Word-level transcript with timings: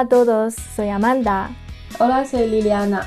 Hola 0.00 0.06
a 0.06 0.24
todos, 0.24 0.54
soy 0.54 0.88
Amanda 0.88 1.50
Hola, 1.98 2.24
soy 2.24 2.48
Liliana. 2.48 3.06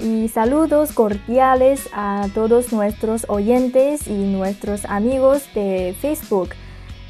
y 0.00 0.28
saludos 0.28 0.92
cordiales 0.92 1.90
a 1.92 2.26
todos 2.32 2.72
nuestros 2.72 3.26
oyentes 3.28 4.06
y 4.08 4.14
nuestros 4.14 4.86
amigos 4.86 5.42
de 5.54 5.94
Facebook. 6.00 6.54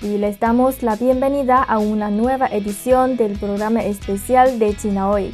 Y 0.01 0.19
les 0.19 0.41
damos 0.41 0.83
la 0.83 0.97
bienvenida 0.97 1.63
a 1.63 1.79
una 1.79 2.11
nueva 2.11 2.49
edición 2.49 3.17
del 3.17 3.39
programa 3.39 3.85
especial 3.85 4.59
de 4.59 4.75
China 4.75 5.11
Hoy. 5.11 5.33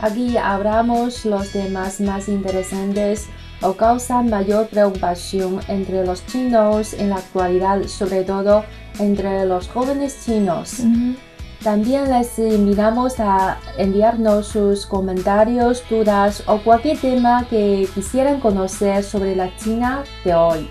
Aquí 0.00 0.38
hablamos 0.38 1.26
los 1.26 1.50
temas 1.50 2.00
más 2.00 2.30
interesantes 2.30 3.26
o 3.60 3.74
causan 3.74 4.30
mayor 4.30 4.68
preocupación 4.68 5.60
entre 5.68 6.06
los 6.06 6.24
chinos 6.24 6.94
en 6.94 7.10
la 7.10 7.16
actualidad, 7.16 7.82
sobre 7.86 8.22
todo 8.24 8.64
entre 8.98 9.44
los 9.44 9.68
jóvenes 9.68 10.24
chinos. 10.24 10.80
También 11.64 12.10
les 12.10 12.38
invitamos 12.38 13.18
a 13.20 13.56
enviarnos 13.78 14.48
sus 14.48 14.84
comentarios, 14.84 15.82
dudas 15.88 16.42
o 16.46 16.58
cualquier 16.58 16.98
tema 16.98 17.46
que 17.48 17.88
quisieran 17.94 18.38
conocer 18.38 19.02
sobre 19.02 19.34
la 19.34 19.56
China 19.56 20.04
de 20.26 20.34
hoy. 20.34 20.68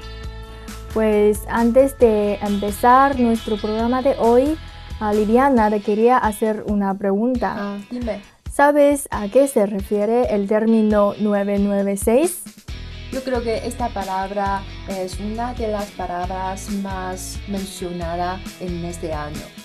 Pues 0.94 1.42
antes 1.50 1.98
de 1.98 2.36
empezar 2.36 3.20
nuestro 3.20 3.58
programa 3.58 4.04
de 4.04 4.16
hoy, 4.20 4.56
a 5.00 5.12
Liliana 5.14 5.72
te 5.72 5.82
quería 5.82 6.20
hacer 6.20 6.64
una 6.68 6.94
pregunta. 6.94 7.56
Ah, 7.58 7.78
dime. 7.90 8.22
¿Sabes 8.52 9.08
a 9.10 9.30
qué 9.30 9.48
se 9.48 9.66
refiere 9.66 10.36
el 10.36 10.48
término 10.48 11.16
996? 11.20 12.44
Yo 13.12 13.24
creo 13.24 13.42
que 13.42 13.66
esta 13.66 13.90
palabra 13.90 14.62
es 14.88 15.20
una 15.20 15.56
de 15.56 15.70
las 15.70 15.90
palabras 15.90 16.70
más 16.84 17.40
mencionadas 17.48 18.42
en 18.62 18.86
este 18.86 19.12
año. 19.12 19.63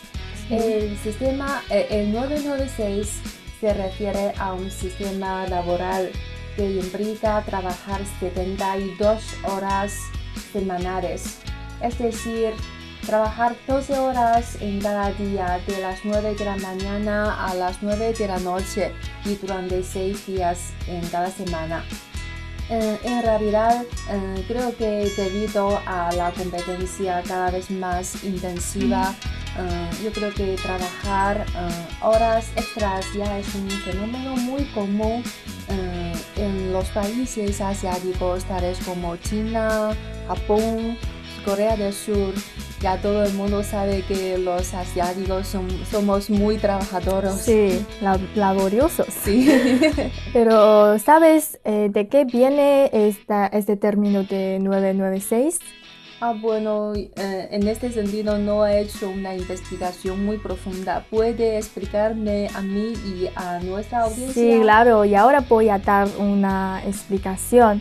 El 0.51 0.97
sistema, 0.97 1.63
eh, 1.69 1.87
el 1.91 2.13
996 2.13 3.21
se 3.61 3.75
refiere 3.75 4.33
a 4.39 4.55
un 4.55 4.71
sistema 4.71 5.47
laboral 5.47 6.11
que 6.57 6.71
implica 6.71 7.43
trabajar 7.45 8.01
72 8.19 9.23
horas 9.45 9.99
semanales, 10.51 11.41
es 11.83 11.99
decir, 11.99 12.55
trabajar 13.05 13.57
12 13.67 13.99
horas 13.99 14.57
en 14.63 14.81
cada 14.81 15.13
día 15.13 15.61
de 15.67 15.83
las 15.83 16.01
9 16.05 16.35
de 16.35 16.45
la 16.47 16.57
mañana 16.57 17.47
a 17.47 17.55
las 17.55 17.83
9 17.83 18.15
de 18.15 18.27
la 18.27 18.39
noche 18.39 18.93
y 19.27 19.35
durante 19.35 19.83
6 19.83 20.27
días 20.27 20.73
en 20.87 21.07
cada 21.09 21.31
semana. 21.31 21.85
Eh, 22.71 22.99
en 23.05 23.23
realidad, 23.23 23.83
eh, 24.11 24.45
creo 24.49 24.75
que 24.77 25.11
debido 25.15 25.79
a 25.87 26.11
la 26.13 26.33
competencia 26.33 27.23
cada 27.27 27.51
vez 27.51 27.71
más 27.71 28.25
intensiva, 28.25 29.15
eh, 29.59 29.91
yo 30.05 30.13
creo 30.13 30.33
que 30.35 30.57
trabajar 30.57 31.45
eh, 31.49 32.05
horas 32.05 32.47
extras 32.57 33.07
ya 33.15 33.39
es 33.39 33.55
un 33.55 33.69
fenómeno 33.71 34.37
muy 34.37 34.65
común 34.67 35.23
eh, 35.69 36.13
en 36.37 36.73
los 36.73 36.87
países 36.91 37.61
asiáticos, 37.61 38.45
tales 38.45 38.79
como 38.85 39.17
China, 39.17 39.91
Japón, 40.29 40.97
Corea 41.45 41.77
del 41.77 41.93
Sur. 41.93 42.33
Ya 42.81 42.97
todo 43.03 43.25
el 43.25 43.33
mundo 43.35 43.65
sabe 43.65 44.03
que 44.07 44.39
los 44.39 44.73
asiáticos 44.73 45.49
son- 45.49 45.67
somos 45.91 46.31
muy 46.31 46.59
trabajadores. 46.59 47.33
Sí, 47.33 47.85
lab- 48.01 48.21
laboriosos. 48.37 49.09
Sí. 49.25 49.51
Pero 50.33 50.97
¿sabes 51.01 51.59
eh, 51.65 51.89
de 51.91 52.07
qué 52.07 52.25
viene 52.25 52.89
esta, 52.93 53.49
este 53.49 53.77
término 53.77 54.23
de 54.23 54.59
996? 54.61 55.59
Ah, 56.21 56.35
bueno, 56.37 56.95
eh, 56.97 57.49
en 57.53 57.69
este 57.69 57.93
sentido 57.93 58.39
no 58.39 58.67
he 58.67 58.81
hecho 58.81 59.09
una 59.09 59.37
investigación 59.37 60.25
muy 60.25 60.39
profunda. 60.39 61.05
¿Puede 61.11 61.59
explicarme 61.59 62.49
a 62.55 62.61
mí 62.61 62.95
y 63.07 63.31
a 63.37 63.61
nuestra 63.61 64.03
audiencia? 64.03 64.35
Sí, 64.35 64.59
claro, 64.61 65.05
y 65.05 65.15
ahora 65.15 65.45
voy 65.49 65.69
a 65.69 65.79
dar 65.79 66.09
una 66.19 66.83
explicación. 66.85 67.81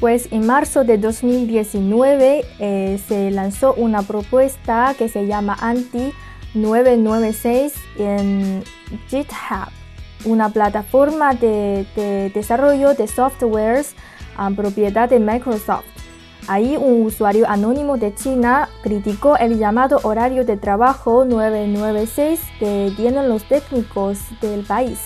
Pues 0.00 0.28
en 0.30 0.46
marzo 0.46 0.84
de 0.84 0.98
2019 0.98 2.44
eh, 2.58 3.00
se 3.08 3.30
lanzó 3.30 3.72
una 3.74 4.02
propuesta 4.02 4.94
que 4.96 5.08
se 5.08 5.26
llama 5.26 5.56
Anti 5.58 6.12
996 6.52 7.72
en 7.98 8.62
GitHub, 9.08 9.72
una 10.26 10.50
plataforma 10.50 11.32
de, 11.32 11.86
de 11.96 12.30
desarrollo 12.34 12.92
de 12.92 13.08
softwares 13.08 13.94
a 14.36 14.50
propiedad 14.50 15.08
de 15.08 15.20
Microsoft. 15.20 15.97
Ahí 16.48 16.76
un 16.76 17.06
usuario 17.06 17.48
anónimo 17.48 17.98
de 17.98 18.14
China 18.14 18.68
criticó 18.82 19.36
el 19.36 19.58
llamado 19.58 20.00
horario 20.02 20.44
de 20.44 20.56
trabajo 20.56 21.24
996 21.24 22.40
que 22.58 22.92
tienen 22.96 23.28
los 23.28 23.44
técnicos 23.44 24.18
del 24.40 24.64
país 24.64 24.98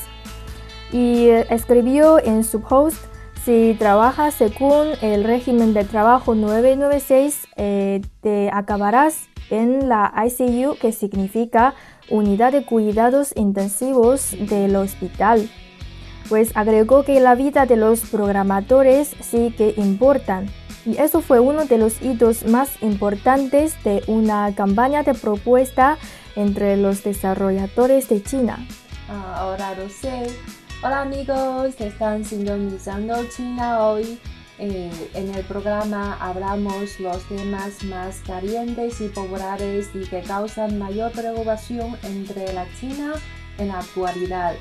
y 0.92 1.28
escribió 1.48 2.22
en 2.22 2.44
su 2.44 2.60
post, 2.60 2.98
si 3.44 3.74
trabajas 3.78 4.34
según 4.34 4.88
el 5.00 5.24
régimen 5.24 5.74
de 5.74 5.84
trabajo 5.84 6.34
996, 6.34 7.48
eh, 7.56 8.02
te 8.20 8.50
acabarás 8.52 9.28
en 9.50 9.88
la 9.88 10.12
ICU, 10.24 10.76
que 10.80 10.92
significa 10.92 11.74
Unidad 12.08 12.52
de 12.52 12.64
Cuidados 12.64 13.32
Intensivos 13.34 14.36
del 14.38 14.76
hospital. 14.76 15.50
Pues 16.28 16.56
agregó 16.56 17.02
que 17.02 17.18
la 17.20 17.34
vida 17.34 17.66
de 17.66 17.76
los 17.76 18.02
programadores 18.02 19.16
sí 19.20 19.52
que 19.56 19.74
importan. 19.76 20.48
Y 20.84 20.98
eso 20.98 21.20
fue 21.20 21.38
uno 21.38 21.64
de 21.64 21.78
los 21.78 22.02
hitos 22.02 22.44
más 22.44 22.82
importantes 22.82 23.82
de 23.84 24.02
una 24.08 24.52
campaña 24.54 25.02
de 25.02 25.14
propuesta 25.14 25.96
entre 26.34 26.76
los 26.76 27.04
desarrolladores 27.04 28.08
de 28.08 28.22
China. 28.22 28.66
Ah, 29.08 29.36
ahora 29.38 29.74
lo 29.74 29.88
sé. 29.88 30.26
Hola 30.82 31.02
amigos, 31.02 31.74
están 31.78 32.24
sintonizando 32.24 33.14
China 33.28 33.84
hoy. 33.84 34.18
Eh, 34.58 34.90
en 35.14 35.34
el 35.34 35.44
programa 35.44 36.16
hablamos 36.20 36.98
los 37.00 37.22
temas 37.28 37.82
más 37.84 38.20
calientes 38.26 39.00
y 39.00 39.08
populares 39.08 39.90
y 39.94 40.04
que 40.04 40.20
causan 40.22 40.78
mayor 40.78 41.12
preocupación 41.12 41.96
entre 42.02 42.52
la 42.52 42.66
China 42.78 43.14
en 43.58 43.68
la 43.68 43.78
actualidad. 43.78 44.54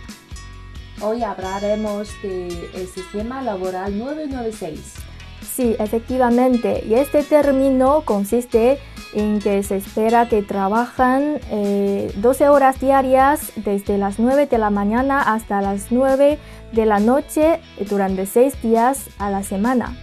Hoy 1.02 1.24
hablaremos 1.24 2.10
del 2.22 2.88
sistema 2.88 3.42
laboral 3.42 3.98
996. 3.98 5.01
Sí, 5.42 5.76
efectivamente. 5.80 6.84
Y 6.88 6.94
este 6.94 7.24
término 7.24 8.02
consiste 8.06 8.80
en 9.14 9.40
que 9.40 9.62
se 9.64 9.78
espera 9.78 10.30
que 10.30 10.42
trabajan 10.42 11.40
eh, 11.50 12.12
12 12.16 12.50
horas 12.50 12.80
diarias 12.80 13.52
desde 13.58 13.98
las 13.98 14.20
9 14.20 14.46
de 14.46 14.58
la 14.58 14.70
mañana 14.70 15.22
hasta 15.22 15.62
las 15.62 15.92
9 15.92 16.38
de 16.72 16.86
la 16.86 17.00
noche 17.00 17.60
durante 17.90 18.26
6 18.26 18.62
días 18.62 19.10
a 19.18 19.30
la 19.30 19.44
semana. 19.44 19.98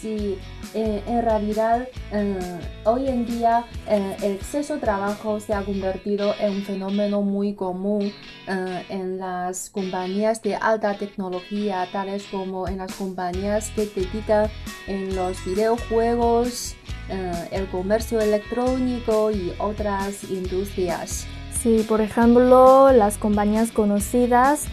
Sí, 0.00 0.38
eh, 0.74 1.02
en 1.06 1.22
realidad 1.22 1.88
eh, 2.12 2.38
hoy 2.84 3.08
en 3.08 3.26
día 3.26 3.64
eh, 3.88 4.16
el 4.22 4.32
exceso 4.32 4.74
de 4.74 4.80
trabajo 4.80 5.40
se 5.40 5.54
ha 5.54 5.62
convertido 5.62 6.34
en 6.38 6.54
un 6.54 6.62
fenómeno 6.62 7.22
muy 7.22 7.54
común 7.54 8.12
eh, 8.48 8.84
en 8.88 9.18
las 9.18 9.70
compañías 9.70 10.42
de 10.42 10.56
alta 10.56 10.94
tecnología, 10.94 11.86
tales 11.92 12.24
como 12.30 12.68
en 12.68 12.78
las 12.78 12.92
compañías 12.94 13.70
que 13.70 13.86
dedican 13.86 14.50
en 14.86 15.14
los 15.14 15.44
videojuegos, 15.44 16.74
eh, 17.08 17.48
el 17.50 17.66
comercio 17.68 18.20
electrónico 18.20 19.30
y 19.30 19.52
otras 19.58 20.24
industrias. 20.24 21.26
Sí, 21.62 21.84
por 21.88 22.00
ejemplo, 22.00 22.90
las 22.92 23.18
compañías 23.18 23.70
conocidas 23.70 24.66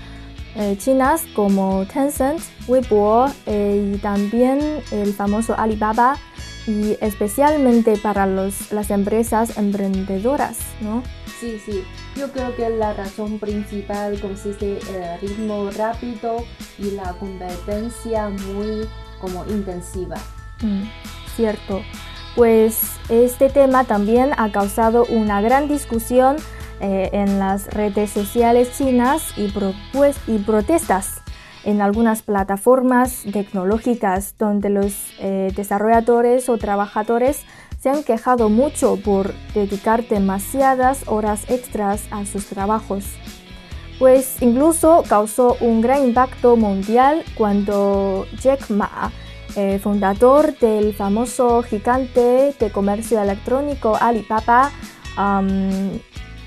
eh, 0.56 0.76
chinas 0.78 1.24
como 1.36 1.86
Tencent, 1.86 2.42
Weibo 2.68 3.28
eh, 3.46 3.94
y 3.96 3.98
también 4.00 4.82
el 4.92 5.14
famoso 5.14 5.56
Alibaba 5.58 6.18
y 6.68 6.98
especialmente 7.02 7.98
para 7.98 8.26
los, 8.26 8.72
las 8.72 8.92
empresas 8.92 9.58
emprendedoras, 9.58 10.58
¿no? 10.82 11.04
Sí, 11.40 11.60
sí. 11.66 11.84
Yo 12.16 12.32
creo 12.32 12.56
que 12.56 12.70
la 12.70 12.94
razón 12.94 13.40
principal 13.40 14.20
consiste 14.20 14.80
en 14.90 15.04
el 15.04 15.20
ritmo 15.22 15.70
rápido 15.72 16.44
y 16.78 16.92
la 16.92 17.14
competencia 17.14 18.30
muy 18.30 18.88
como 19.22 19.46
intensiva. 19.46 20.18
Mm, 20.62 20.84
cierto. 21.36 21.82
Pues 22.36 22.82
este 23.10 23.50
tema 23.50 23.84
también 23.86 24.32
ha 24.38 24.52
causado 24.52 25.06
una 25.06 25.42
gran 25.42 25.68
discusión 25.68 26.38
eh, 26.82 27.10
en 27.14 27.40
las 27.40 27.68
redes 27.68 28.10
sociales 28.10 28.78
chinas 28.78 29.38
y, 29.38 29.54
y 30.28 30.38
protestas 30.40 31.22
en 31.64 31.82
algunas 31.82 32.22
plataformas 32.22 33.24
tecnológicas 33.32 34.36
donde 34.38 34.70
los 34.70 35.14
eh, 35.20 35.52
desarrolladores 35.56 36.50
o 36.50 36.58
trabajadores 36.58 37.44
se 37.80 37.90
han 37.90 38.04
quejado 38.04 38.50
mucho 38.50 38.98
por 38.98 39.34
dedicar 39.54 40.08
demasiadas 40.08 41.08
horas 41.08 41.50
extras 41.50 42.04
a 42.12 42.26
sus 42.26 42.46
trabajos. 42.46 43.06
Pues 43.98 44.42
incluso 44.42 45.04
causó 45.08 45.58
un 45.60 45.82
gran 45.82 46.04
impacto 46.06 46.56
mundial 46.56 47.24
cuando 47.36 48.26
Jack 48.42 48.70
Ma, 48.70 49.12
eh, 49.56 49.80
fundador 49.80 50.58
del 50.60 50.94
famoso 50.94 51.62
gigante 51.64 52.56
de 52.58 52.72
comercio 52.72 53.22
electrónico 53.22 53.98
Alibaba, 54.00 54.72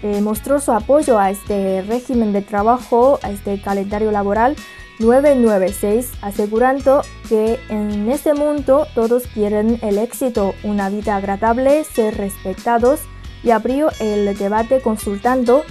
eh, 0.02 0.20
mostró 0.20 0.60
su 0.60 0.72
apoyo 0.72 1.18
a 1.18 1.30
este 1.30 1.82
régimen 1.82 2.32
de 2.32 2.42
trabajo, 2.42 3.20
a 3.22 3.30
este 3.30 3.60
calendario 3.60 4.10
laboral 4.10 4.56
996, 4.98 6.12
asegurando 6.22 7.02
que 7.28 7.58
en 7.68 8.10
este 8.10 8.34
mundo 8.34 8.86
todos 8.94 9.26
quieren 9.28 9.78
el 9.82 9.98
éxito, 9.98 10.54
una 10.62 10.90
vida 10.90 11.16
agradable, 11.16 11.84
ser 11.84 12.16
respetados 12.16 13.00
y 13.42 13.50
abrió 13.50 13.90
el 14.00 14.36
debate 14.36 14.80
consultando. 14.80 15.64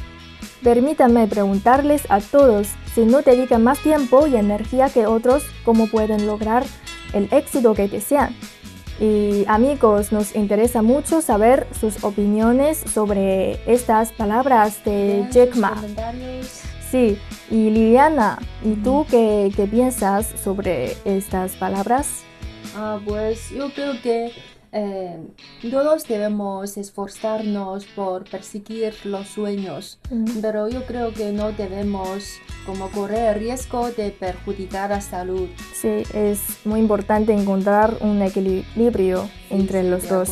Permítanme 0.63 1.27
preguntarles 1.27 2.03
a 2.09 2.19
todos 2.19 2.69
si 2.93 3.01
no 3.05 3.21
dedican 3.21 3.63
más 3.63 3.79
tiempo 3.79 4.27
y 4.27 4.35
energía 4.35 4.89
que 4.89 5.07
otros, 5.07 5.43
cómo 5.63 5.87
pueden 5.87 6.27
lograr 6.27 6.63
el 7.13 7.27
éxito 7.31 7.73
que 7.73 7.87
desean. 7.87 8.35
Y 9.01 9.45
amigos, 9.47 10.11
nos 10.11 10.35
interesa 10.35 10.83
mucho 10.83 11.21
saber 11.21 11.65
sus 11.79 12.03
opiniones 12.03 12.77
sobre 12.77 13.59
estas 13.65 14.11
palabras 14.11 14.85
de 14.85 15.25
Jack 15.31 15.55
Ma. 15.55 15.73
Sí, 16.91 17.17
y 17.49 17.71
Liliana, 17.71 18.37
¿y 18.63 18.75
tú 18.75 19.07
qué, 19.09 19.51
qué 19.55 19.65
piensas 19.65 20.27
sobre 20.43 20.97
estas 21.03 21.53
palabras? 21.53 22.21
Ah, 22.75 22.99
pues 23.03 23.49
yo 23.49 23.73
creo 23.73 23.99
que 24.03 24.33
eh, 24.73 25.17
todos 25.69 26.07
debemos 26.07 26.77
esforzarnos 26.77 27.85
por 27.87 28.23
perseguir 28.29 28.93
los 29.05 29.27
sueños, 29.27 29.99
pero 30.41 30.69
yo 30.69 30.85
creo 30.85 31.13
que 31.13 31.31
no 31.31 31.51
debemos 31.51 32.39
como 32.65 32.89
correr 32.91 33.35
el 33.35 33.41
riesgo 33.41 33.91
de 33.91 34.11
perjudicar 34.11 34.91
la 34.91 35.01
salud. 35.01 35.49
Sí, 35.73 36.03
es 36.13 36.41
muy 36.63 36.79
importante 36.79 37.33
encontrar 37.33 37.97
un 37.99 38.21
equilibrio 38.21 39.29
entre 39.49 39.83
los 39.83 40.07
dos. 40.07 40.31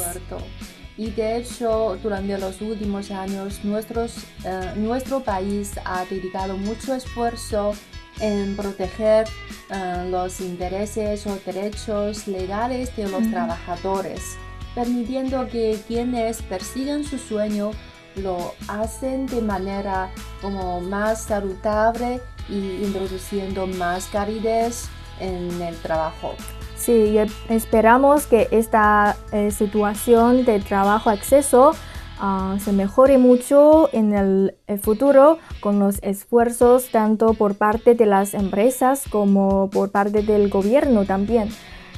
Y 0.97 1.11
de 1.11 1.37
hecho, 1.37 1.97
durante 2.03 2.37
los 2.37 2.61
últimos 2.61 3.09
años, 3.11 3.63
nuestros, 3.63 4.17
eh, 4.43 4.73
nuestro 4.75 5.21
país 5.21 5.71
ha 5.85 6.03
dedicado 6.05 6.57
mucho 6.57 6.93
esfuerzo 6.93 7.73
en 8.19 8.55
proteger 8.55 9.27
eh, 9.69 10.07
los 10.09 10.41
intereses 10.41 11.25
o 11.27 11.37
derechos 11.45 12.27
legales 12.27 12.95
de 12.95 13.07
los 13.09 13.29
trabajadores, 13.29 14.37
permitiendo 14.75 15.47
que 15.47 15.79
quienes 15.87 16.41
persiguen 16.41 17.03
su 17.03 17.17
sueño 17.17 17.71
lo 18.15 18.53
hacen 18.67 19.27
de 19.27 19.41
manera 19.41 20.09
como 20.41 20.81
más 20.81 21.23
saludable 21.23 22.19
y 22.49 22.83
introduciendo 22.83 23.67
más 23.67 24.07
calidez 24.07 24.89
en 25.19 25.61
el 25.61 25.75
trabajo. 25.77 26.33
Sí, 26.75 27.17
esperamos 27.49 28.25
que 28.25 28.47
esta 28.51 29.17
eh, 29.31 29.51
situación 29.51 30.45
de 30.45 30.59
trabajo 30.59 31.09
acceso 31.09 31.75
ah, 32.19 32.57
se 32.63 32.71
mejore 32.71 33.17
mucho 33.17 33.89
en 33.93 34.13
el, 34.13 34.55
futuro 34.81 35.39
con 35.61 35.79
los 35.79 35.99
esfuerzos 36.03 36.89
tanto 36.91 37.33
por 37.33 37.55
parte 37.55 37.95
de 37.95 38.05
las 38.05 38.33
empresas 38.33 39.03
como 39.09 39.69
por 39.69 39.91
parte 39.91 40.21
del 40.21 40.49
gobierno 40.49 41.05
también. 41.05 41.49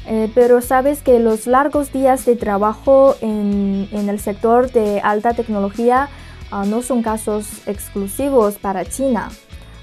Eh, 0.07 0.31
pero 0.33 0.61
sabes 0.61 1.03
que 1.03 1.19
los 1.19 1.45
largos 1.45 1.91
días 1.93 2.25
de 2.25 2.35
trabajo 2.35 3.15
en, 3.21 3.87
el 3.91 4.19
sector 4.19 4.71
de 4.71 4.99
alta 5.01 5.33
tecnología 5.33 6.09
ah, 6.49 6.65
no 6.65 6.81
son 6.81 7.03
casos 7.03 7.67
exclusivos 7.67 8.55
para 8.55 8.85
China. 8.85 9.29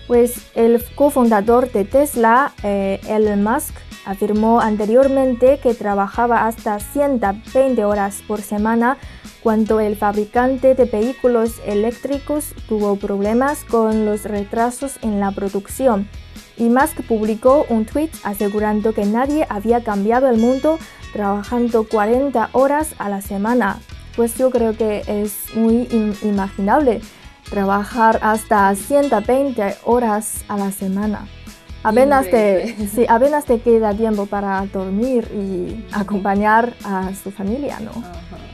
Pues 0.06 0.46
el 0.54 0.82
cofundador 0.94 1.70
de 1.70 1.84
Tesla, 1.84 2.52
eh, 2.62 2.98
Elon 3.06 3.44
Musk, 3.44 3.74
Afirmó 4.08 4.60
anteriormente 4.62 5.58
que 5.58 5.74
trabajaba 5.74 6.46
hasta 6.46 6.80
120 6.80 7.84
horas 7.84 8.22
por 8.26 8.40
semana 8.40 8.96
cuando 9.42 9.80
el 9.80 9.96
fabricante 9.96 10.74
de 10.74 10.84
vehículos 10.84 11.60
eléctricos 11.66 12.54
tuvo 12.68 12.96
problemas 12.96 13.64
con 13.64 14.04
los 14.04 14.24
retrasos 14.24 14.98
en 15.02 15.20
la 15.20 15.30
producción. 15.30 16.08
Y 16.56 16.68
Musk 16.68 17.02
publicó 17.06 17.64
un 17.68 17.84
tweet 17.84 18.10
asegurando 18.24 18.92
que 18.92 19.04
nadie 19.04 19.46
había 19.48 19.84
cambiado 19.84 20.28
el 20.28 20.38
mundo 20.38 20.78
trabajando 21.12 21.84
40 21.84 22.50
horas 22.52 22.94
a 22.98 23.08
la 23.08 23.22
semana. 23.22 23.78
Pues 24.16 24.36
yo 24.36 24.50
creo 24.50 24.76
que 24.76 25.02
es 25.06 25.54
muy 25.54 25.86
inimaginable 25.90 27.00
trabajar 27.48 28.18
hasta 28.22 28.74
120 28.74 29.76
horas 29.84 30.44
a 30.48 30.56
la 30.56 30.72
semana. 30.72 31.28
Apenas 31.84 32.28
te, 32.28 32.74
sí, 32.88 33.06
apenas 33.08 33.44
te 33.44 33.60
queda 33.60 33.94
tiempo 33.94 34.26
para 34.26 34.66
dormir 34.66 35.28
y 35.32 35.86
acompañar 35.92 36.74
a 36.84 37.14
su 37.14 37.30
familia, 37.30 37.78
¿no? 37.80 37.92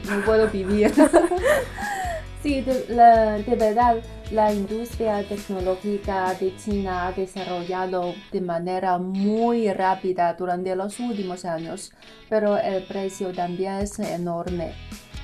No 0.09 0.25
puedo 0.25 0.49
vivir. 0.49 0.93
sí, 2.43 2.61
de, 2.61 3.57
verdad, 3.57 3.97
la 4.31 4.53
industria 4.53 5.27
tecnológica 5.27 6.35
de 6.35 6.55
China 6.57 7.09
ha 7.09 7.13
desarrollado 7.13 8.15
de 8.33 8.41
manera 8.41 8.99
muy 8.99 9.73
rápida 9.73 10.35
durante 10.35 10.75
los 10.77 11.01
últimos 11.01 11.45
años, 11.45 11.93
pero 12.29 12.59
el 12.59 12.85
precio 12.85 13.33
también 13.33 13.75
es 13.75 13.99
enorme. 13.99 14.73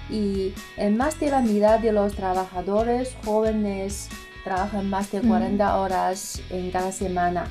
Y 0.08 0.54
en 0.76 0.96
más 0.96 1.20
de 1.20 1.30
la 1.30 1.40
mitad 1.40 1.78
de 1.78 1.92
los 1.92 2.14
trabajadores 2.14 3.16
jóvenes 3.24 4.08
trabajan 4.42 4.88
más 4.88 5.12
de 5.12 5.20
40 5.20 5.76
horas 5.76 6.42
en 6.50 6.70
cada 6.70 6.90
semana 6.90 7.44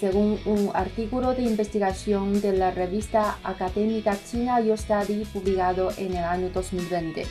según 0.00 0.40
un 0.46 0.70
artículo 0.72 1.34
de 1.34 1.42
investigación 1.42 2.40
de 2.40 2.56
la 2.56 2.70
revista 2.70 3.38
académica 3.44 4.16
china 4.24 4.58
YouStudy 4.58 5.26
publicado 5.26 5.90
en 5.98 6.16
el 6.16 6.24
año 6.24 6.48
2020. 6.48 7.26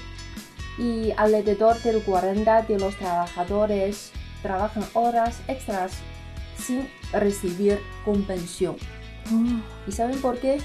Y 0.78 1.12
alrededor 1.18 1.82
del 1.82 2.04
40 2.04 2.62
de 2.62 2.80
los 2.80 2.96
trabajadores 2.96 4.12
trabajan 4.44 4.84
horas 4.94 5.42
extras 5.48 5.94
sin 6.58 6.88
recibir 7.12 7.80
compensación. 8.06 8.76
Oh. 9.34 9.90
¿Y 9.90 9.92
saben 9.92 10.22
por 10.22 10.38
qué? 10.38 10.60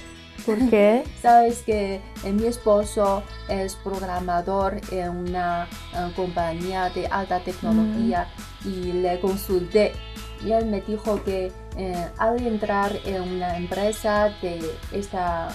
¿Por 0.45 0.59
qué? 0.69 1.05
Sabes 1.23 1.63
que 1.63 2.03
eh, 2.25 2.33
mi 2.33 2.45
esposo 2.45 3.23
es 3.49 3.77
programador 3.77 4.81
en 4.93 5.09
una 5.09 5.69
eh, 5.95 6.13
compañía 6.15 6.91
de 6.91 7.07
alta 7.07 7.41
tecnología 7.41 8.29
mm. 8.65 8.69
y 8.69 8.93
le 8.93 9.21
consulté 9.21 9.93
y 10.45 10.53
él 10.53 10.67
me 10.67 10.81
dijo 10.83 11.23
que 11.25 11.51
eh, 11.77 12.09
al 12.19 12.47
entrar 12.47 12.93
en 13.05 13.23
una 13.23 13.57
empresa 13.57 14.33
de 14.41 14.61
esta, 14.93 15.49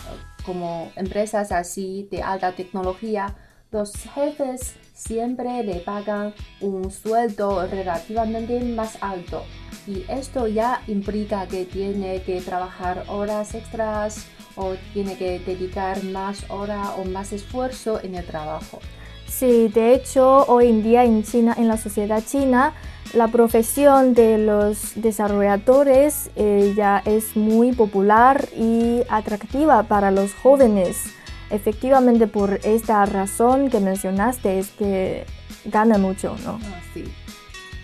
como 0.46 0.92
empresas 0.96 1.52
así 1.52 2.08
de 2.12 2.22
alta 2.22 2.52
tecnología, 2.54 3.36
los 3.72 3.94
jefes 3.94 4.76
siempre 4.94 5.64
le 5.64 5.76
pagan 5.76 6.34
un 6.60 6.92
sueldo 6.92 7.68
relativamente 7.68 8.60
más 8.62 8.98
alto 9.02 9.44
y 9.88 10.04
esto 10.10 10.48
ya 10.48 10.82
implica 10.88 11.48
que 11.48 11.66
tiene 11.66 12.22
que 12.24 12.42
trabajar 12.42 13.06
horas 13.08 13.56
extras 13.56 14.26
o 14.56 14.76
tiene 14.94 15.18
que 15.18 15.40
dedicar 15.40 16.04
más 16.04 16.50
hora 16.50 16.92
o 16.96 17.06
más 17.06 17.32
esfuerzo 17.32 18.02
en 18.04 18.16
el 18.16 18.26
trabajo. 18.26 18.80
Sí, 19.30 19.70
de 19.70 19.94
hecho, 19.94 20.46
hoy 20.48 20.68
en 20.68 20.84
día 20.84 21.06
en 21.06 21.24
China, 21.24 21.56
en 21.58 21.68
la 21.68 21.78
sociedad 21.78 22.22
china, 22.26 22.74
la 23.14 23.28
profesión 23.30 24.14
de 24.14 24.38
los 24.38 24.94
desarrolladores 24.96 26.30
eh, 26.36 26.74
ya 26.76 27.02
es 27.06 27.36
muy 27.36 27.72
popular 27.72 28.50
y 28.56 29.02
atractiva 29.10 29.84
para 29.84 30.12
los 30.12 30.34
jóvenes. 30.34 31.06
Efectivamente, 31.50 32.28
por 32.28 32.60
esta 32.64 33.06
razón 33.06 33.70
que 33.70 33.80
mencionaste, 33.80 34.60
es 34.60 34.70
que 34.72 35.26
gana 35.66 35.98
mucho, 35.98 36.36
¿no? 36.44 36.60
Ah, 36.62 36.82
sí. 36.94 37.06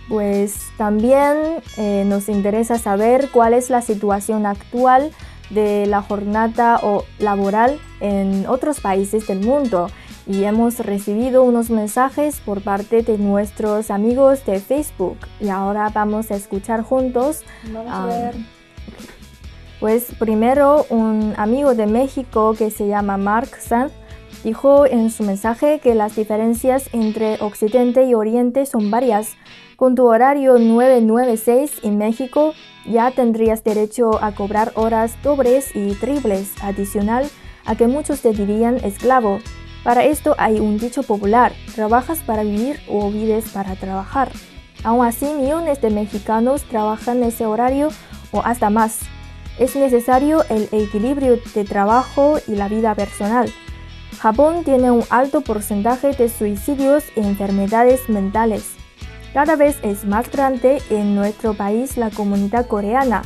Pues 0.09 0.59
también 0.77 1.37
eh, 1.77 2.03
nos 2.05 2.29
interesa 2.29 2.77
saber 2.77 3.29
cuál 3.31 3.53
es 3.53 3.69
la 3.69 3.81
situación 3.81 4.45
actual 4.45 5.11
de 5.49 5.85
la 5.85 6.01
jornada 6.01 6.79
o 6.83 7.05
laboral 7.17 7.79
en 7.99 8.45
otros 8.47 8.79
países 8.79 9.25
del 9.27 9.39
mundo 9.39 9.87
y 10.27 10.43
hemos 10.43 10.79
recibido 10.79 11.43
unos 11.43 11.69
mensajes 11.69 12.39
por 12.39 12.61
parte 12.61 13.03
de 13.03 13.17
nuestros 13.17 13.91
amigos 13.91 14.45
de 14.45 14.59
Facebook 14.59 15.17
y 15.39 15.49
ahora 15.49 15.89
vamos 15.93 16.31
a 16.31 16.35
escuchar 16.35 16.81
juntos. 16.81 17.43
Vamos 17.71 17.91
a 17.91 18.05
ver. 18.05 18.35
Pues 19.79 20.07
primero 20.17 20.85
un 20.89 21.33
amigo 21.37 21.75
de 21.75 21.85
México 21.85 22.55
que 22.57 22.71
se 22.71 22.87
llama 22.87 23.17
Mark 23.17 23.49
Sanz 23.59 23.91
dijo 24.43 24.85
en 24.85 25.09
su 25.09 25.23
mensaje 25.23 25.79
que 25.79 25.95
las 25.95 26.15
diferencias 26.15 26.89
entre 26.93 27.35
Occidente 27.41 28.03
y 28.05 28.13
Oriente 28.13 28.65
son 28.65 28.89
varias. 28.89 29.35
Con 29.75 29.95
tu 29.95 30.05
horario 30.05 30.57
996 30.57 31.79
en 31.83 31.97
México 31.97 32.53
ya 32.85 33.11
tendrías 33.11 33.63
derecho 33.63 34.23
a 34.23 34.33
cobrar 34.33 34.71
horas 34.75 35.17
dobles 35.23 35.75
y 35.75 35.93
triples 35.95 36.53
adicional 36.61 37.27
a 37.65 37.75
que 37.75 37.87
muchos 37.87 38.21
te 38.21 38.31
dirían 38.31 38.77
esclavo. 38.77 39.39
Para 39.85 40.03
esto 40.03 40.33
hay 40.39 40.59
un 40.59 40.79
dicho 40.79 41.03
popular, 41.03 41.53
trabajas 41.75 42.17
para 42.25 42.41
vivir 42.41 42.79
o 42.89 43.11
vives 43.11 43.51
para 43.51 43.75
trabajar. 43.75 44.31
Aún 44.83 45.05
así, 45.05 45.27
millones 45.27 45.79
de 45.79 45.91
mexicanos 45.91 46.63
trabajan 46.63 47.21
ese 47.21 47.45
horario 47.45 47.89
o 48.31 48.41
hasta 48.43 48.71
más. 48.71 49.01
Es 49.59 49.75
necesario 49.75 50.43
el 50.49 50.67
equilibrio 50.71 51.37
de 51.53 51.65
trabajo 51.65 52.39
y 52.47 52.55
la 52.55 52.67
vida 52.67 52.95
personal. 52.95 53.53
Japón 54.19 54.63
tiene 54.63 54.89
un 54.89 55.03
alto 55.11 55.41
porcentaje 55.41 56.13
de 56.13 56.29
suicidios 56.29 57.03
y 57.15 57.19
enfermedades 57.19 58.09
mentales. 58.09 58.71
Cada 59.35 59.55
vez 59.55 59.77
es 59.83 60.03
más 60.03 60.31
grande 60.31 60.81
en 60.89 61.13
nuestro 61.13 61.53
país 61.53 61.95
la 61.95 62.09
comunidad 62.09 62.65
coreana. 62.65 63.21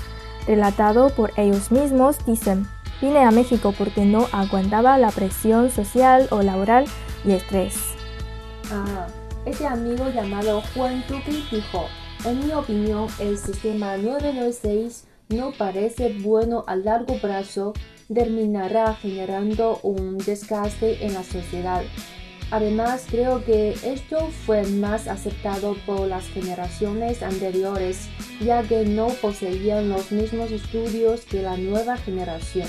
Relatado 0.46 1.10
por 1.12 1.32
ellos 1.38 1.72
mismos, 1.72 2.18
dicen. 2.26 2.68
Vine 3.02 3.20
a 3.20 3.32
México 3.32 3.74
porque 3.78 4.04
no 4.04 4.28
aguantaba 4.32 4.98
la 4.98 5.12
presión 5.12 5.72
social 5.72 6.28
o 6.32 6.42
laboral 6.42 6.86
y 7.26 7.32
estrés. 7.32 7.76
Ah, 8.72 9.08
este 9.46 9.66
amigo 9.66 10.10
llamado 10.10 10.62
Juan 10.74 11.04
Tuki 11.08 11.46
dijo, 11.50 11.86
en 12.26 12.46
mi 12.46 12.52
opinión 12.52 13.08
el 13.20 13.38
sistema 13.38 13.96
996 13.96 15.06
no 15.30 15.52
parece 15.52 16.18
bueno 16.20 16.66
a 16.68 16.76
largo 16.76 17.18
plazo, 17.22 17.74
terminará 18.14 18.96
generando 18.96 19.80
un 19.84 20.18
desgaste 20.18 21.06
en 21.06 21.14
la 21.14 21.24
sociedad. 21.24 21.84
Además, 22.52 23.06
creo 23.10 23.46
que 23.46 23.76
esto 23.84 24.30
fue 24.46 24.64
más 24.64 25.08
aceptado 25.08 25.76
por 25.86 26.08
las 26.08 26.28
generaciones 26.28 27.22
anteriores, 27.22 28.10
ya 28.42 28.64
que 28.64 28.86
no 28.86 29.10
poseían 29.10 29.90
los 29.90 30.12
mismos 30.12 30.52
estudios 30.52 31.22
que 31.22 31.44
la 31.44 31.58
nueva 31.58 31.98
generación. 31.98 32.68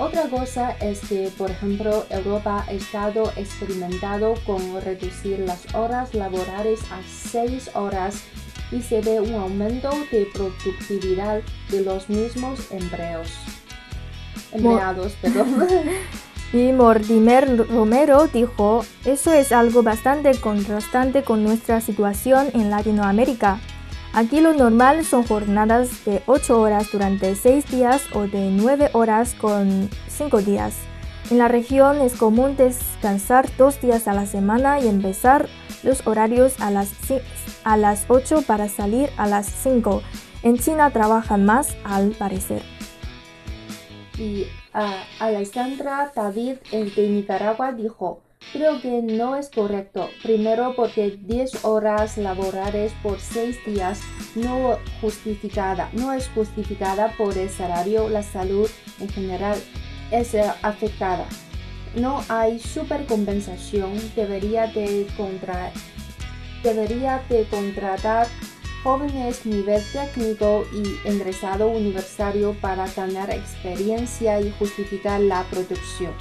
Otra 0.00 0.30
cosa 0.30 0.70
es 0.80 1.00
que, 1.00 1.30
por 1.36 1.50
ejemplo, 1.50 2.06
Europa 2.08 2.64
ha 2.66 2.72
estado 2.72 3.30
experimentado 3.36 4.32
con 4.46 4.80
reducir 4.80 5.40
las 5.40 5.74
horas 5.74 6.14
laborales 6.14 6.80
a 6.90 7.02
6 7.30 7.72
horas 7.74 8.22
y 8.72 8.80
se 8.80 9.02
ve 9.02 9.20
un 9.20 9.34
aumento 9.34 9.90
de 10.10 10.26
productividad 10.32 11.42
de 11.68 11.82
los 11.82 12.08
mismos 12.08 12.72
empleos. 12.72 13.28
Empleados, 14.52 15.12
perdón. 15.20 15.68
Y 16.52 16.72
Mortimer 16.72 17.68
Romero 17.68 18.26
dijo, 18.26 18.84
eso 19.04 19.32
es 19.32 19.52
algo 19.52 19.84
bastante 19.84 20.34
contrastante 20.34 21.22
con 21.22 21.44
nuestra 21.44 21.80
situación 21.80 22.48
en 22.54 22.70
Latinoamérica. 22.70 23.60
Aquí 24.12 24.40
lo 24.40 24.52
normal 24.52 25.04
son 25.04 25.24
jornadas 25.24 26.04
de 26.04 26.22
8 26.26 26.60
horas 26.60 26.90
durante 26.90 27.36
6 27.36 27.70
días 27.70 28.02
o 28.12 28.26
de 28.26 28.50
9 28.50 28.90
horas 28.92 29.34
con 29.34 29.88
5 30.08 30.42
días. 30.42 30.74
En 31.30 31.38
la 31.38 31.46
región 31.46 32.00
es 32.00 32.16
común 32.16 32.56
descansar 32.56 33.48
2 33.56 33.80
días 33.80 34.08
a 34.08 34.12
la 34.12 34.26
semana 34.26 34.80
y 34.80 34.88
empezar 34.88 35.48
los 35.84 36.04
horarios 36.08 36.60
a 36.60 36.72
las, 36.72 36.90
a 37.62 37.76
las 37.76 38.04
8 38.08 38.42
para 38.48 38.68
salir 38.68 39.10
a 39.16 39.28
las 39.28 39.46
5. 39.46 40.02
En 40.42 40.58
China 40.58 40.90
trabajan 40.90 41.44
más 41.44 41.76
al 41.84 42.10
parecer. 42.10 42.62
Y 44.18 44.46
uh, 44.74 45.22
Alexandra 45.22 46.10
David 46.14 46.56
de 46.72 47.08
Nicaragua 47.08 47.70
dijo, 47.72 48.22
Creo 48.52 48.80
que 48.80 49.00
no 49.02 49.36
es 49.36 49.48
correcto. 49.48 50.08
Primero 50.22 50.74
porque 50.74 51.16
10 51.22 51.64
horas 51.64 52.18
laborales 52.18 52.92
por 53.02 53.20
6 53.20 53.64
días 53.64 54.00
no 54.34 54.76
justificada, 55.00 55.88
no 55.92 56.12
es 56.12 56.28
justificada 56.30 57.14
por 57.16 57.38
el 57.38 57.48
salario, 57.48 58.08
la 58.08 58.24
salud 58.24 58.68
en 58.98 59.08
general 59.08 59.56
es 60.10 60.34
afectada. 60.62 61.26
No 61.94 62.24
hay 62.28 62.58
supercompensación, 62.58 63.92
debería 64.16 64.66
de, 64.66 65.06
contra, 65.16 65.72
debería 66.64 67.22
de 67.28 67.44
contratar 67.44 68.26
jóvenes 68.82 69.44
nivel 69.46 69.82
técnico 69.92 70.64
y 70.72 71.08
ingresado 71.08 71.68
universitario 71.68 72.56
para 72.60 72.86
ganar 72.88 73.30
experiencia 73.30 74.40
y 74.40 74.50
justificar 74.58 75.20
la 75.20 75.44
producción. 75.44 76.14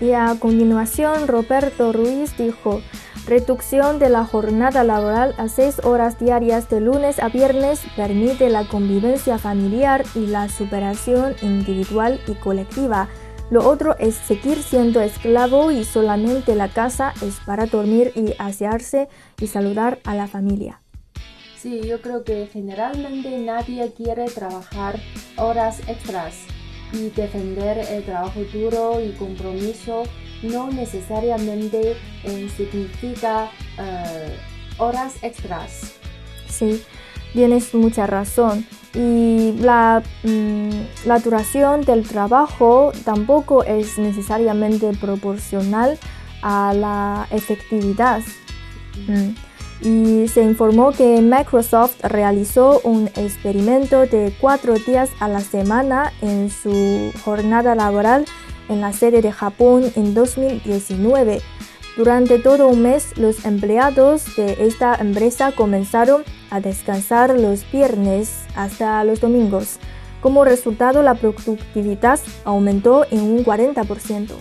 Y 0.00 0.12
a 0.12 0.34
continuación, 0.38 1.28
Roberto 1.28 1.92
Ruiz 1.92 2.36
dijo, 2.36 2.80
reducción 3.26 3.98
de 3.98 4.08
la 4.08 4.24
jornada 4.24 4.84
laboral 4.84 5.34
a 5.38 5.48
seis 5.48 5.80
horas 5.84 6.18
diarias 6.18 6.68
de 6.70 6.80
lunes 6.80 7.18
a 7.18 7.28
viernes 7.28 7.82
permite 7.96 8.48
la 8.48 8.66
convivencia 8.66 9.38
familiar 9.38 10.04
y 10.14 10.26
la 10.26 10.48
superación 10.48 11.34
individual 11.42 12.20
y 12.26 12.34
colectiva. 12.34 13.08
Lo 13.50 13.68
otro 13.68 13.96
es 13.98 14.14
seguir 14.14 14.62
siendo 14.62 15.00
esclavo 15.00 15.70
y 15.70 15.84
solamente 15.84 16.54
la 16.54 16.68
casa 16.68 17.14
es 17.22 17.38
para 17.46 17.66
dormir 17.66 18.12
y 18.16 18.34
asearse 18.38 19.08
y 19.40 19.46
saludar 19.46 20.00
a 20.04 20.14
la 20.14 20.26
familia. 20.26 20.80
Sí, 21.56 21.82
yo 21.86 22.00
creo 22.00 22.24
que 22.24 22.48
generalmente 22.52 23.38
nadie 23.38 23.92
quiere 23.92 24.26
trabajar 24.26 24.98
horas 25.36 25.80
extras 25.88 26.34
y 26.92 27.10
defender 27.10 27.78
el 27.78 28.04
trabajo 28.04 28.40
duro 28.52 29.00
y 29.00 29.12
compromiso 29.12 30.04
no 30.42 30.70
necesariamente 30.70 31.96
eh, 32.24 32.48
significa 32.56 33.50
eh, 33.78 34.36
horas 34.78 35.14
extras. 35.22 35.94
Sí, 36.48 36.82
tienes 37.32 37.74
mucha 37.74 38.06
razón. 38.06 38.66
Y 38.94 39.52
la, 39.60 40.02
mm, 40.22 41.06
la, 41.06 41.18
duración 41.18 41.82
del 41.82 42.06
trabajo 42.06 42.92
tampoco 43.04 43.62
es 43.64 43.98
necesariamente 43.98 44.90
proporcional 44.92 45.98
a 46.42 46.72
la 46.72 47.26
efectividad. 47.30 48.20
Mm 49.06 49.34
y 49.82 50.26
se 50.28 50.42
informó 50.42 50.92
que 50.92 51.20
Microsoft 51.20 52.02
realizó 52.02 52.80
un 52.84 53.08
experimento 53.16 54.06
de 54.06 54.32
cuatro 54.40 54.74
días 54.74 55.10
a 55.20 55.28
la 55.28 55.40
semana 55.40 56.12
en 56.22 56.50
su 56.50 57.12
jornada 57.24 57.74
laboral 57.74 58.24
en 58.68 58.80
la 58.80 58.92
sede 58.92 59.22
de 59.22 59.32
Japón 59.32 59.84
en 59.94 60.14
2019. 60.14 61.40
Durante 61.96 62.38
todo 62.38 62.68
un 62.68 62.82
mes, 62.82 63.16
los 63.16 63.44
empleados 63.44 64.36
de 64.36 64.66
esta 64.66 64.94
empresa 64.96 65.52
comenzaron 65.52 66.24
a 66.50 66.60
descansar 66.60 67.38
los 67.38 67.70
viernes 67.70 68.44
hasta 68.54 69.02
los 69.04 69.20
domingos. 69.20 69.78
Como 70.20 70.44
resultado, 70.44 71.02
la 71.02 71.14
productividad 71.14 72.20
aumentó 72.44 73.06
en 73.10 73.20
un 73.20 73.44
40%. 73.44 74.32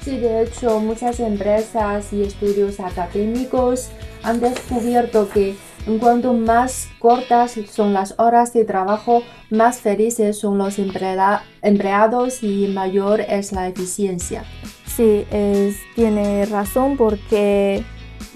Sí, 0.00 0.18
de 0.18 0.42
hecho, 0.42 0.80
muchas 0.80 1.20
empresas 1.20 2.12
y 2.12 2.22
estudios 2.22 2.80
académicos 2.80 3.90
han 4.22 4.40
descubierto 4.40 5.28
que 5.28 5.56
cuanto 5.98 6.32
más 6.32 6.88
cortas 6.98 7.58
son 7.70 7.92
las 7.92 8.14
horas 8.18 8.52
de 8.52 8.64
trabajo, 8.64 9.22
más 9.50 9.80
felices 9.80 10.38
son 10.38 10.58
los 10.58 10.78
empleados 10.78 12.42
y 12.42 12.68
mayor 12.68 13.20
es 13.20 13.52
la 13.52 13.68
eficiencia. 13.68 14.44
Sí, 14.86 15.24
tiene 15.94 16.44
razón 16.46 16.96
porque 16.96 17.82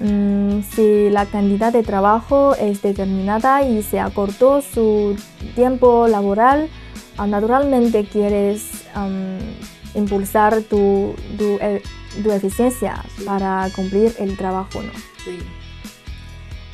mm, 0.00 0.60
si 0.74 1.10
la 1.10 1.26
cantidad 1.26 1.72
de 1.72 1.82
trabajo 1.82 2.54
es 2.54 2.82
determinada 2.82 3.62
y 3.62 3.82
se 3.82 4.00
acortó 4.00 4.62
su 4.62 5.16
tiempo 5.54 6.08
laboral, 6.08 6.68
ah, 7.18 7.26
naturalmente 7.26 8.04
quieres 8.04 8.86
impulsar 9.94 10.62
tu, 10.62 11.14
tu, 11.38 11.58
eh, 11.60 11.82
eficiencia 12.24 13.04
para 13.24 13.68
cumplir 13.74 14.14
el 14.18 14.36
trabajo. 14.36 14.82
¿no? 14.82 14.92
Sí. 15.24 15.38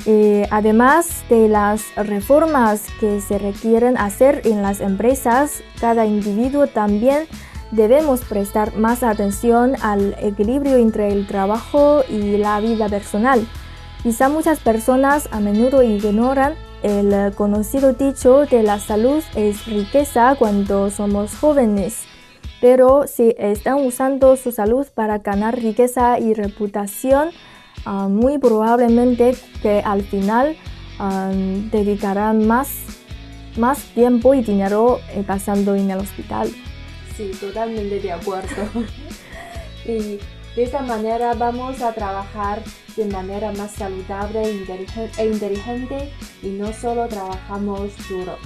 Eh, 0.05 0.49
además 0.51 1.25
de 1.29 1.49
las 1.49 1.95
reformas 1.95 2.87
que 2.99 3.21
se 3.21 3.39
requieren 3.39 3.97
hacer 3.97 4.43
en 4.45 4.63
las 4.63 4.81
empresas, 4.81 5.63
cada 5.81 6.07
individuo 6.07 6.67
también 6.67 7.27
debemos 7.71 8.23
prestar 8.23 8.77
más 8.77 9.03
atención 9.03 9.75
al 9.81 10.17
equilibrio 10.21 10.77
entre 10.77 11.13
el 11.13 11.27
trabajo 11.27 12.03
y 12.09 12.37
la 12.37 12.61
vida 12.61 12.89
personal. 12.89 13.47
Quizá 14.03 14.29
muchas 14.29 14.59
personas 14.59 15.29
a 15.31 15.39
menudo 15.39 15.83
ignoran 15.83 16.55
el 16.83 17.33
conocido 17.37 17.93
dicho 17.93 18.45
de 18.47 18.65
la 18.65 18.81
salud 18.81 19.23
es 19.37 19.67
riqueza 19.67 20.35
cuando 20.37 20.91
somos 20.91 21.37
jóvenes. 21.37 22.03
Pero 22.61 23.07
si 23.07 23.35
están 23.39 23.87
usando 23.87 24.37
su 24.37 24.51
salud 24.51 24.87
para 24.93 25.19
ganar 25.19 25.59
riqueza 25.59 26.19
y 26.19 26.35
reputación, 26.35 27.31
ah, 27.85 28.09
muy 28.09 28.39
probablemente 28.39 29.37
que 29.63 29.81
al 29.81 30.03
final 30.03 30.57
ah, 30.99 31.31
dedicarán 31.71 32.47
más, 32.47 32.71
más 33.57 33.79
tiempo 33.95 34.35
y 34.35 34.43
dinero 34.43 35.01
eh, 35.15 35.25
pasando 35.27 35.75
en 35.75 35.91
el 35.91 35.99
hospital. 35.99 36.51
Sí, 37.17 37.31
totalmente 37.39 38.01
de 38.01 38.13
acuerdo. 38.13 38.49
y 39.85 40.19
de 40.57 40.65
esta 40.65 40.83
manera 40.83 41.35
vamos 41.35 41.81
a 41.81 41.93
trabajar 41.93 42.63
de 42.97 43.07
manera 43.07 43.53
más 43.53 43.73
saludable 43.73 44.43
e 44.43 45.27
inteligente 45.27 46.13
y 46.43 46.49
no 46.49 46.73
solo 46.73 47.09
trabajamos 47.09 47.91
duro. 48.09 48.37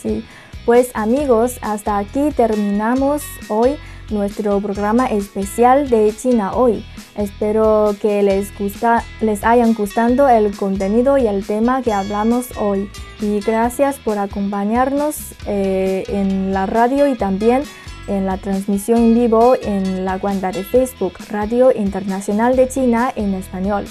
Sí, 0.00 0.24
pues 0.64 0.90
amigos, 0.94 1.58
hasta 1.62 1.98
aquí 1.98 2.30
terminamos 2.36 3.22
hoy 3.48 3.76
nuestro 4.10 4.60
programa 4.60 5.06
especial 5.06 5.88
de 5.88 6.14
China 6.16 6.54
hoy. 6.54 6.84
Espero 7.16 7.94
que 8.00 8.22
les, 8.22 8.56
gusta, 8.58 9.04
les 9.20 9.44
hayan 9.44 9.74
gustado 9.74 10.28
el 10.28 10.56
contenido 10.56 11.18
y 11.18 11.26
el 11.26 11.46
tema 11.46 11.82
que 11.82 11.92
hablamos 11.92 12.48
hoy. 12.58 12.90
Y 13.20 13.40
gracias 13.40 13.98
por 13.98 14.18
acompañarnos 14.18 15.34
eh, 15.46 16.04
en 16.08 16.52
la 16.52 16.66
radio 16.66 17.06
y 17.06 17.16
también 17.16 17.62
en 18.08 18.26
la 18.26 18.38
transmisión 18.38 18.98
en 18.98 19.14
vivo 19.14 19.54
en 19.60 20.04
la 20.04 20.18
cuenta 20.18 20.50
de 20.50 20.64
Facebook 20.64 21.14
Radio 21.30 21.70
Internacional 21.74 22.56
de 22.56 22.68
China 22.68 23.12
en 23.14 23.34
español. 23.34 23.84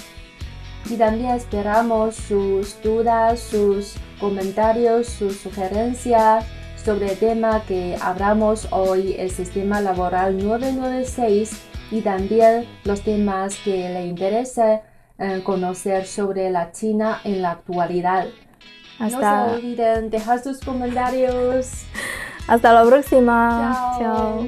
Y 0.88 0.96
también 0.96 1.30
esperamos 1.30 2.16
sus 2.16 2.80
dudas, 2.82 3.40
sus 3.40 3.94
comentarios, 4.18 5.06
sus 5.06 5.36
sugerencias 5.36 6.44
sobre 6.84 7.12
el 7.12 7.18
tema 7.18 7.62
que 7.66 7.96
hablamos 8.00 8.68
hoy, 8.70 9.14
el 9.18 9.30
sistema 9.30 9.80
laboral 9.80 10.38
996 10.38 11.62
y 11.90 12.00
también 12.00 12.66
los 12.84 13.02
temas 13.02 13.56
que 13.64 13.88
le 13.90 14.06
interesa 14.06 14.82
eh, 15.18 15.42
conocer 15.44 16.06
sobre 16.06 16.50
la 16.50 16.72
China 16.72 17.20
en 17.24 17.42
la 17.42 17.52
actualidad. 17.52 18.26
Hasta... 18.98 19.46
No 19.46 19.50
se 19.50 19.56
olviden 19.56 20.10
dejar 20.10 20.42
sus 20.42 20.60
comentarios. 20.60 21.84
Hasta 22.46 22.72
la 22.72 22.84
próxima. 22.84 23.96
Chao. 23.98 24.46